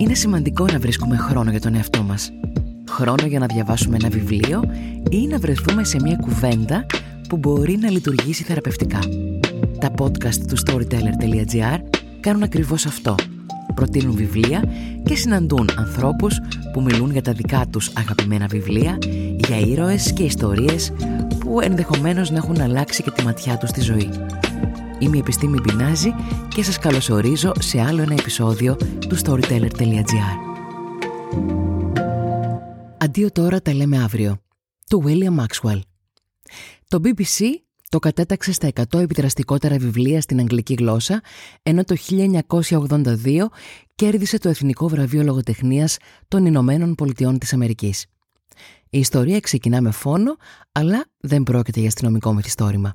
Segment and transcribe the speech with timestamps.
[0.00, 2.32] Είναι σημαντικό να βρίσκουμε χρόνο για τον εαυτό μας.
[2.88, 4.62] Χρόνο για να διαβάσουμε ένα βιβλίο
[5.10, 6.86] ή να βρεθούμε σε μια κουβέντα
[7.28, 8.98] που μπορεί να λειτουργήσει θεραπευτικά.
[9.78, 11.78] Τα podcast του storyteller.gr
[12.20, 13.14] κάνουν ακριβώς αυτό.
[13.74, 14.64] Προτείνουν βιβλία
[15.04, 16.38] και συναντούν ανθρώπους
[16.72, 18.98] που μιλούν για τα δικά τους αγαπημένα βιβλία,
[19.36, 20.92] για ήρωες και ιστορίες
[21.38, 24.10] που ενδεχομένως να έχουν αλλάξει και τη ματιά τους στη ζωή.
[25.00, 26.14] Είμαι η Επιστήμη Μπινάζη
[26.48, 28.76] και σας καλωσορίζω σε άλλο ένα επεισόδιο
[29.08, 30.36] του storyteller.gr
[32.98, 34.36] Αντίο τώρα τα λέμε αύριο.
[34.88, 35.80] Του William Maxwell
[36.88, 37.44] Το BBC
[37.88, 41.20] το κατέταξε στα 100 επιδραστικότερα βιβλία στην αγγλική γλώσσα,
[41.62, 43.46] ενώ το 1982
[43.94, 45.96] κέρδισε το Εθνικό Βραβείο Λογοτεχνίας
[46.28, 48.06] των Ηνωμένων Πολιτειών της Αμερικής.
[48.90, 50.36] Η ιστορία ξεκινά με φόνο,
[50.72, 52.94] αλλά δεν πρόκειται για αστυνομικό μυθιστόρημα.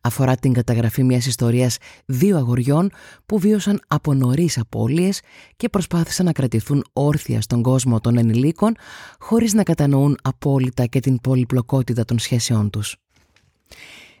[0.00, 2.90] Αφορά την καταγραφή μιας ιστορίας δύο αγοριών
[3.26, 5.20] που βίωσαν από νωρίς απώλειες
[5.56, 8.76] και προσπάθησαν να κρατηθούν όρθια στον κόσμο των ενηλίκων
[9.18, 12.96] χωρίς να κατανοούν απόλυτα και την πολυπλοκότητα των σχέσεών τους.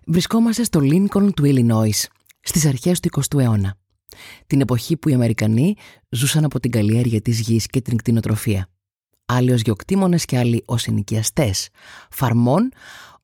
[0.06, 2.04] Βρισκόμαστε στο Λίνκον του Illinois,
[2.40, 3.74] στις αρχές του 20ου αιώνα.
[4.46, 5.74] Την εποχή που οι Αμερικανοί
[6.08, 8.68] ζούσαν από την καλλιέργεια της γης και την κτηνοτροφία.
[9.26, 11.68] Άλλοι ως γεωκτήμονες και άλλοι ως ενοικιαστές
[12.10, 12.72] φαρμών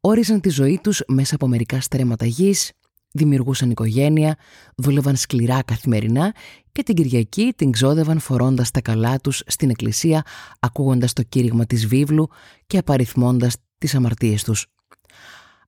[0.01, 2.73] όριζαν τη ζωή τους μέσα από μερικά στρέμματα γης,
[3.13, 4.37] δημιουργούσαν οικογένεια,
[4.77, 6.35] δούλευαν σκληρά καθημερινά
[6.73, 10.23] και την Κυριακή την ξόδευαν φορώντας τα καλά τους στην εκκλησία,
[10.61, 12.29] ακούγοντας το κήρυγμα της βίβλου
[12.67, 14.67] και απαριθμώντας τις αμαρτίες τους.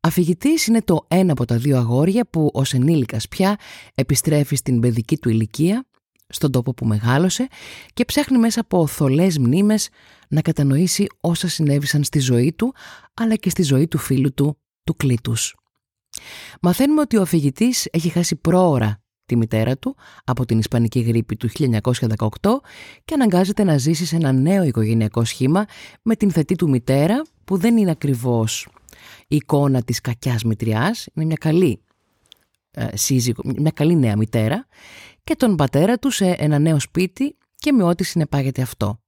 [0.01, 3.57] Αφηγητής είναι το ένα από τα δύο αγόρια που ως ενήλικας πια
[3.95, 5.87] επιστρέφει στην παιδική του ηλικία,
[6.33, 7.47] στον τόπο που μεγάλωσε
[7.95, 9.89] και ψάχνει μέσα από θολές μνήμες
[10.29, 12.75] να κατανοήσει όσα συνέβησαν στη ζωή του
[13.15, 15.55] αλλά και στη ζωή του φίλου του, του Κλήτους.
[16.61, 21.49] Μαθαίνουμε ότι ο αφηγητής έχει χάσει πρόωρα τη μητέρα του από την Ισπανική γρήπη του
[21.59, 22.27] 1918
[23.05, 25.65] και αναγκάζεται να ζήσει σε ένα νέο οικογενειακό σχήμα
[26.03, 28.69] με την θετή του μητέρα που δεν είναι ακριβώς
[29.29, 31.92] η εικόνα της κακιάς μητριάς, είναι μια καλή ε,
[32.95, 34.67] σύζυγο, μια καλή νέα μητέρα
[35.25, 39.01] και τον πατέρα του σε ένα νέο σπίτι και με ό,τι συνεπάγεται αυτό.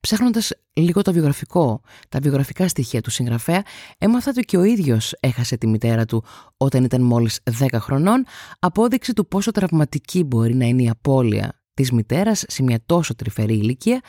[0.00, 3.62] Ψάχνοντας λίγο το βιογραφικό, τα βιογραφικά στοιχεία του συγγραφέα,
[3.98, 6.24] έμαθα ότι και ο ίδιος έχασε τη μητέρα του
[6.56, 8.24] όταν ήταν μόλις 10 χρονών,
[8.58, 13.54] απόδειξη του πόσο τραυματική μπορεί να είναι η απώλεια της μητέρας σε μια τόσο τρυφερή
[13.54, 14.00] ηλικία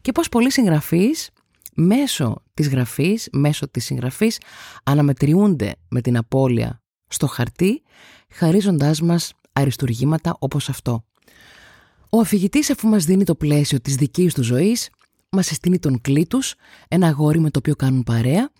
[0.00, 1.30] και πώς πολλοί συγγραφείς
[1.74, 4.38] μέσω της γραφής, μέσω της συγγραφής
[4.84, 7.82] αναμετριούνται με την απώλεια στο χαρτί
[8.32, 11.04] χαρίζοντάς μας αριστουργήματα όπως αυτό.
[12.10, 14.90] Ο αφηγητής αφού μας δίνει το πλαίσιο της δικής του ζωής
[15.30, 16.54] μας συστήνει τον Κλήτους,
[16.88, 18.50] ένα αγόρι με το οποίο κάνουν παρέα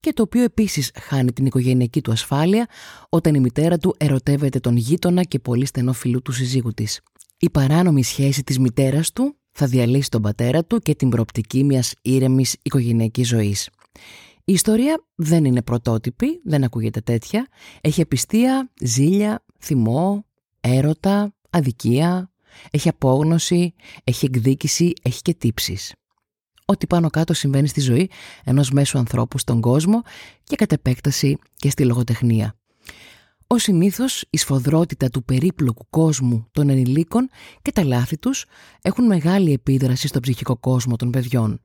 [0.00, 2.66] και το οποίο επίσης χάνει την οικογενειακή του ασφάλεια
[3.08, 7.00] όταν η μητέρα του ερωτεύεται τον γείτονα και πολύ στενό φιλού του συζύγου της.
[7.38, 11.94] Η παράνομη σχέση της μητέρας του θα διαλύσει τον πατέρα του και την προοπτική μιας
[12.02, 13.68] ήρεμης οικογενειακής ζωής.
[14.48, 17.46] Η ιστορία δεν είναι πρωτότυπη, δεν ακούγεται τέτοια.
[17.80, 20.24] Έχει απιστία, ζήλια, θυμό,
[20.60, 22.30] έρωτα, αδικία,
[22.70, 25.94] έχει απόγνωση, έχει εκδίκηση, έχει και τύψεις.
[26.64, 28.10] Ό,τι πάνω κάτω συμβαίνει στη ζωή
[28.44, 30.02] ενός μέσου ανθρώπου στον κόσμο
[30.44, 32.54] και κατ' επέκταση και στη λογοτεχνία.
[33.46, 37.28] Ο συνήθως η σφοδρότητα του περίπλοκου κόσμου των ενηλίκων
[37.62, 38.44] και τα λάθη τους
[38.82, 41.60] έχουν μεγάλη επίδραση στο ψυχικό κόσμο των παιδιών.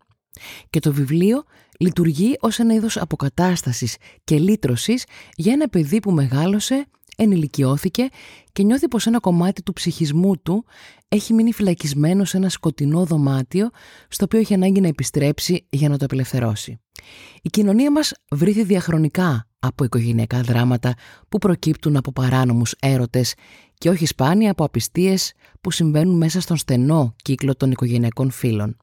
[0.70, 1.44] Και το βιβλίο
[1.80, 5.06] λειτουργεί ως ένα είδος αποκατάστασης και λύτρωσης
[5.36, 6.86] για ένα παιδί που μεγάλωσε,
[7.18, 8.08] ενηλικιώθηκε
[8.52, 10.66] και νιώθει πως ένα κομμάτι του ψυχισμού του
[11.08, 13.70] έχει μείνει φυλακισμένο σε ένα σκοτεινό δωμάτιο
[14.08, 16.80] στο οποίο έχει ανάγκη να επιστρέψει για να το απελευθερώσει.
[17.42, 20.94] Η κοινωνία μας βρήθη διαχρονικά από οικογενειακά δράματα
[21.30, 23.34] που προκύπτουν από παράνομους έρωτες
[23.74, 28.78] και όχι σπάνια από απιστίες που συμβαίνουν μέσα στον στενό κύκλο των οικογενειακών φίλων.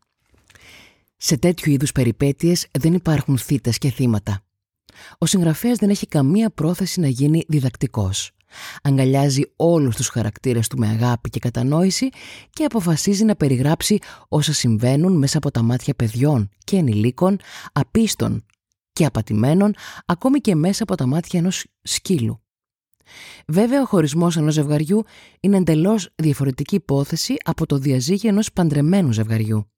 [1.22, 4.42] Σε τέτοιου είδους περιπέτειες δεν υπάρχουν θύτες και θύματα.
[5.18, 8.30] Ο συγγραφέας δεν έχει καμία πρόθεση να γίνει διδακτικός.
[8.82, 12.08] Αγκαλιάζει όλους τους χαρακτήρες του με αγάπη και κατανόηση
[12.50, 13.98] και αποφασίζει να περιγράψει
[14.28, 17.36] όσα συμβαίνουν μέσα από τα μάτια παιδιών και ενηλίκων,
[17.72, 18.46] απίστων
[18.92, 19.74] και απατημένων,
[20.06, 22.40] ακόμη και μέσα από τα μάτια ενός σκύλου.
[23.46, 25.04] Βέβαια, ο χωρισμός ενός ζευγαριού
[25.40, 29.70] είναι εντελώς διαφορετική υπόθεση από το διαζύγιο ενός παντρεμένου ζευγαριού.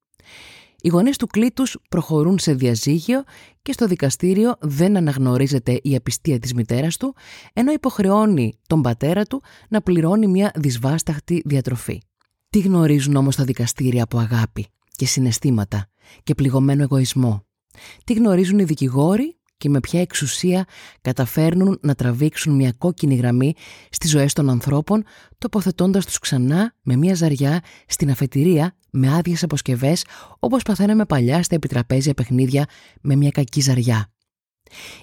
[0.84, 3.22] Οι γονείς του κλήτους προχωρούν σε διαζύγιο
[3.62, 7.14] και στο δικαστήριο δεν αναγνωρίζεται η απιστία της μητέρας του,
[7.52, 12.02] ενώ υποχρεώνει τον πατέρα του να πληρώνει μια δυσβάσταχτη διατροφή.
[12.50, 15.86] Τι γνωρίζουν όμως τα δικαστήρια από αγάπη και συναισθήματα
[16.22, 17.46] και πληγωμένο εγωισμό;
[18.04, 20.64] Τι γνωρίζουν οι δικηγόροι; Και με ποια εξουσία
[21.00, 23.54] καταφέρνουν να τραβήξουν μια κόκκινη γραμμή
[23.90, 25.04] στις ζωές των ανθρώπων,
[25.38, 30.04] τοποθετώντας τους ξανά με μια ζαριά στην αφετηρία με άδειες αποσκευές,
[30.38, 32.66] όπως παθαίναμε παλιά στα επιτραπέζια παιχνίδια
[33.00, 34.12] με μια κακή ζαριά.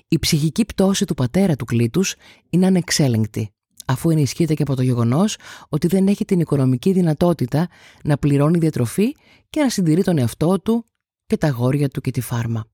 [0.08, 2.16] Η ψυχική πτώση του πατέρα του κλήτους
[2.50, 3.54] είναι ανεξέλεγκτη
[3.86, 5.38] αφού ενισχύεται και από το γεγονός
[5.70, 7.68] ότι δεν έχει την οικονομική δυνατότητα
[8.04, 9.16] να πληρώνει διατροφή
[9.50, 10.86] και να συντηρεί τον εαυτό του
[11.26, 12.66] και τα γόρια του και τη φάρμα.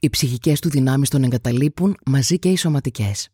[0.00, 3.28] Οι ψυχικές του δυνάμεις τον εγκαταλείπουν μαζί και οι σωματικές.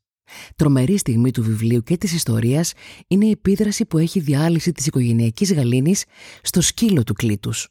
[0.57, 2.73] Τρομερή στιγμή του βιβλίου και της ιστορίας
[3.09, 6.05] είναι η επίδραση που έχει διάλυση της οικογενειακής γαλήνης
[6.43, 7.69] στο σκύλο του κλήτους.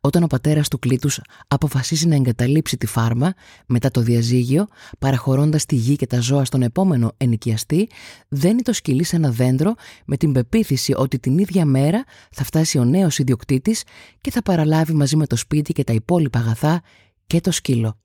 [0.00, 3.32] Όταν ο πατέρας του κλήτους αποφασίζει να εγκαταλείψει τη φάρμα
[3.66, 4.66] μετά το διαζύγιο,
[4.98, 7.88] παραχωρώντας τη γη και τα ζώα στον επόμενο ενοικιαστή,
[8.28, 12.78] δένει το σκυλί σε ένα δέντρο με την πεποίθηση ότι την ίδια μέρα θα φτάσει
[12.78, 13.82] ο νέος ιδιοκτήτης
[14.20, 16.82] και θα παραλάβει μαζί με το σπίτι και τα υπόλοιπα αγαθά
[17.26, 18.01] και το σκύλο.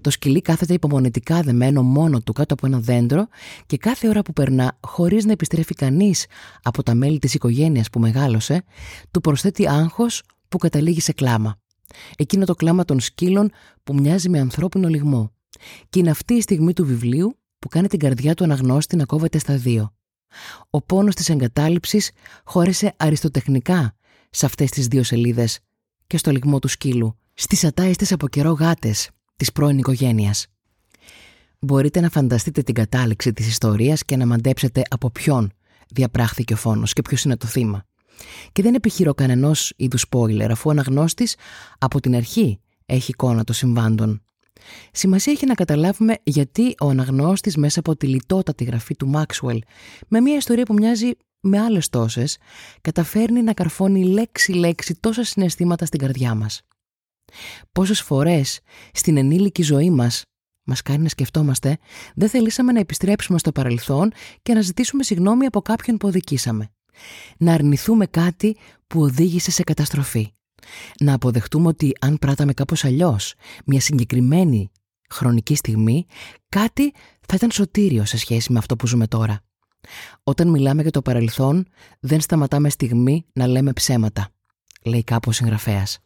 [0.00, 3.28] Το σκυλί κάθεται υπομονετικά δεμένο μόνο του κάτω από ένα δέντρο
[3.66, 6.26] και κάθε ώρα που περνά, χωρίς να επιστρέφει κανείς
[6.62, 8.64] από τα μέλη της οικογένειας που μεγάλωσε,
[9.10, 11.58] του προσθέτει άγχος που καταλήγει σε κλάμα.
[12.16, 13.50] Εκείνο το κλάμα των σκύλων
[13.82, 15.32] που μοιάζει με ανθρώπινο λιγμό.
[15.88, 19.38] Και είναι αυτή η στιγμή του βιβλίου που κάνει την καρδιά του αναγνώστη να κόβεται
[19.38, 19.94] στα δύο.
[20.70, 22.10] Ο πόνος της εγκατάλειψης
[22.44, 23.96] χώρεσε αριστοτεχνικά
[24.30, 25.58] σε αυτές τις δύο σελίδες
[26.06, 30.46] και στο λιγμό του σκύλου, στις ατάιστες από καιρό γάτες της πρώην οικογένειας.
[31.60, 35.52] Μπορείτε να φανταστείτε την κατάληξη της ιστορίας και να μαντέψετε από ποιον
[35.90, 37.84] διαπράχθηκε ο φόνος και ποιος είναι το θύμα.
[38.52, 41.36] Και δεν επιχειρώ κανενός είδους spoiler, αφού ο αναγνώστης
[41.78, 44.22] από την αρχή έχει εικόνα των συμβάντων.
[44.92, 49.58] Σημασία έχει να καταλάβουμε γιατί ο αναγνώστης μέσα από τη λιτότατη γραφή του Maxwell
[50.08, 51.10] με μια ιστορία που μοιάζει
[51.40, 52.38] με άλλες τόσες
[52.80, 56.62] καταφέρνει να καρφώνει λέξη-λέξη τόσα συναισθήματα στην καρδιά μας.
[57.72, 58.60] Πόσες φορές
[58.92, 60.22] στην ενήλικη ζωή μας
[60.64, 61.78] μας κάνει να σκεφτόμαστε
[62.14, 64.12] δεν θελήσαμε να επιστρέψουμε στο παρελθόν
[64.42, 66.70] και να ζητήσουμε συγγνώμη από κάποιον που οδικήσαμε
[67.38, 68.56] να αρνηθούμε κάτι
[68.86, 70.32] που οδήγησε σε καταστροφή.
[71.00, 73.34] Να αποδεχτούμε ότι αν πράταμε κάπως αλλιώς,
[73.66, 74.70] μια συγκεκριμένη
[75.10, 76.06] χρονική στιγμή,
[76.48, 76.92] κάτι
[77.26, 79.40] θα ήταν σωτήριο σε σχέση με αυτό που ζούμε τώρα.
[80.22, 81.66] Όταν μιλάμε για το παρελθόν,
[82.00, 84.28] δεν σταματάμε στιγμή να λέμε ψέματα,
[84.84, 85.98] λέει κάπως συγγραφέας.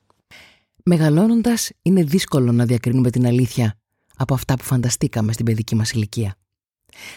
[0.86, 3.78] Μεγαλώνοντας, είναι δύσκολο να διακρίνουμε την αλήθεια
[4.16, 6.36] από αυτά που φανταστήκαμε στην παιδική μας ηλικία.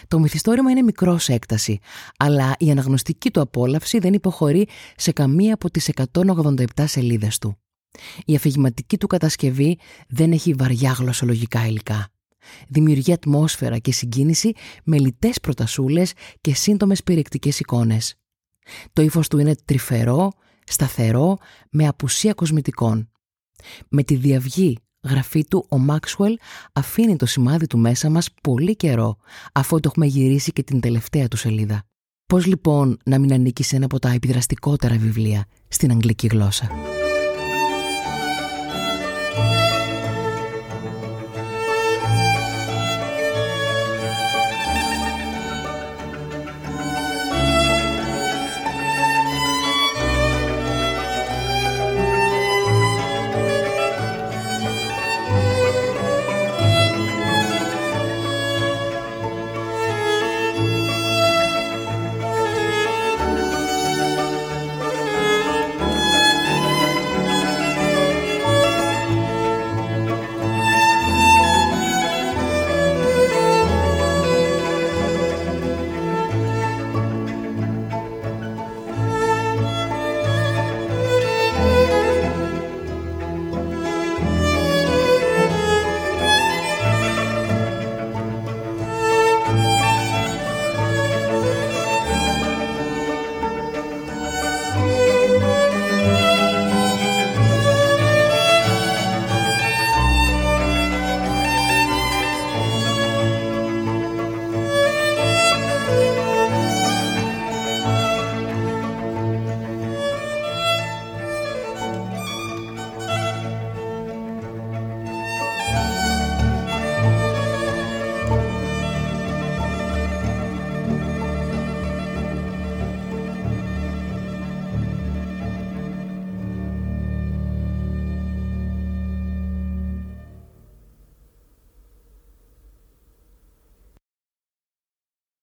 [0.08, 1.78] Το μυθιστόρημα είναι μικρό σε έκταση,
[2.16, 7.58] αλλά η αναγνωστική του απόλαυση δεν υποχωρεί σε καμία από τις 187 σελίδες του.
[8.24, 9.78] Η αφηγηματική του κατασκευή
[10.08, 12.08] δεν έχει βαριά γλωσσολογικά υλικά.
[12.68, 14.52] Δημιουργεί ατμόσφαιρα και συγκίνηση
[14.84, 18.14] με λιτές προτασούλες και σύντομες περιεκτικές εικόνες.
[18.92, 20.30] Το ύφος του είναι τρυφερό,
[20.64, 21.36] σταθερό,
[21.70, 23.10] με απουσία κοσμητικών.
[23.88, 26.38] Με τη διαυγή γραφή του, ο Μάξουελ
[26.72, 29.16] αφήνει το σημάδι του μέσα μας πολύ καιρό,
[29.52, 31.82] αφού το έχουμε γυρίσει και την τελευταία του σελίδα.
[32.26, 36.70] Πώς λοιπόν να μην ανήκει σε ένα από τα επιδραστικότερα βιβλία στην αγγλική γλώσσα;